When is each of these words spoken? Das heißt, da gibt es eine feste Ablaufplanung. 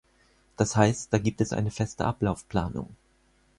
Das 0.57 0.75
heißt, 0.75 1.13
da 1.13 1.19
gibt 1.19 1.41
es 1.41 1.53
eine 1.53 1.69
feste 1.69 2.05
Ablaufplanung. 2.05 2.95